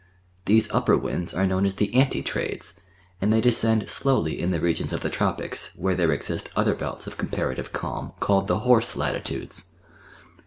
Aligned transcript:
These 0.45 0.71
upper 0.71 0.97
winds. 0.97 1.31
ire 1.35 1.45
kno\\n 1.45 1.63
as 1.63 1.75
Ilie 1.79 1.93
"anti 1.93 2.23
trades," 2.23 2.81
and 3.21 3.31
they 3.31 3.39
descend 3.39 3.87
slowly 3.87 4.41
in 4.41 4.49
the 4.49 4.59
regions 4.59 4.91
of 4.91 5.01
the 5.01 5.11
Tropics, 5.11 5.73
where 5.75 5.93
there 5.93 6.11
exist 6.11 6.49
other 6.55 6.75
helts 6.75 7.05
of 7.05 7.19
eoinparalive 7.19 7.59
e:ilni 7.69 8.19
called 8.19 8.47
the 8.47 8.59
"horse 8.61 8.95
latitudes." 8.95 9.75